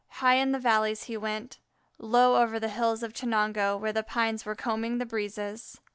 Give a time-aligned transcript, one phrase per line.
[0.13, 1.59] High in the valleys he went,
[1.99, 5.79] low over the hills of Chenango, where the pines were combing the breezes.